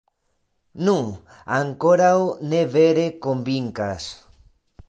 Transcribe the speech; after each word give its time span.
Nu, 0.87 0.95
ankoraŭ 1.59 2.15
ne 2.55 2.65
vere 2.79 3.07
konvinkas. 3.27 4.13